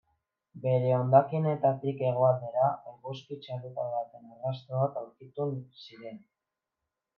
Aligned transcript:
Bere 0.61 0.87
hondakinetatik 0.99 2.01
hegoaldera, 2.05 2.71
eguzki 2.93 3.39
txalupa 3.45 3.87
baten 3.93 4.27
arrastoak 4.39 4.99
aurkitu 5.05 5.49
ziren. 5.87 6.21